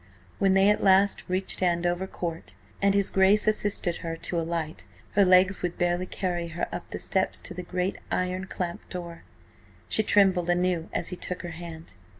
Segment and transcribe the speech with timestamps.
[0.39, 5.23] When they at last reached Andover Court, and his Grace assisted her to alight her
[5.23, 9.21] legs would barely carry her up the steps to the great iron clamped door.
[9.89, 11.93] She trembled anew as he took her hand.